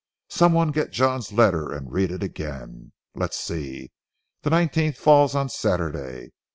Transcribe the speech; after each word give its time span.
Some 0.31 0.53
one 0.53 0.71
get 0.71 0.89
John's 0.89 1.31
letter 1.31 1.71
and 1.71 1.91
read 1.93 2.09
it 2.09 2.23
again. 2.23 2.91
Let's 3.13 3.39
see, 3.39 3.91
the 4.41 4.49
nineteenth 4.49 4.97
falls 4.97 5.35
on 5.35 5.47
Saturday. 5.47 6.31